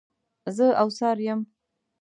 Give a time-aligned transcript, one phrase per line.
[0.55, 1.39] زه اوڅار یم.